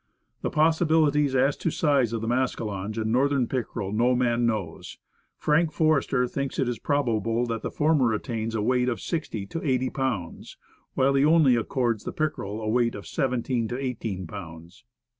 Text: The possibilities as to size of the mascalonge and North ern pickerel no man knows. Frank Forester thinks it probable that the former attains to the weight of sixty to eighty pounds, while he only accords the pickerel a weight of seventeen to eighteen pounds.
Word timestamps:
The 0.41 0.49
possibilities 0.49 1.35
as 1.35 1.55
to 1.57 1.69
size 1.69 2.11
of 2.11 2.21
the 2.21 2.27
mascalonge 2.27 2.97
and 2.97 3.11
North 3.11 3.31
ern 3.33 3.45
pickerel 3.45 3.91
no 3.91 4.15
man 4.15 4.47
knows. 4.47 4.97
Frank 5.37 5.71
Forester 5.71 6.25
thinks 6.27 6.57
it 6.57 6.81
probable 6.81 7.45
that 7.45 7.61
the 7.61 7.69
former 7.69 8.11
attains 8.11 8.53
to 8.55 8.57
the 8.57 8.61
weight 8.63 8.89
of 8.89 8.99
sixty 8.99 9.45
to 9.45 9.61
eighty 9.63 9.91
pounds, 9.91 10.57
while 10.95 11.13
he 11.13 11.23
only 11.23 11.55
accords 11.55 12.03
the 12.03 12.11
pickerel 12.13 12.61
a 12.63 12.67
weight 12.67 12.95
of 12.95 13.05
seventeen 13.05 13.67
to 13.67 13.77
eighteen 13.77 14.25
pounds. 14.25 14.85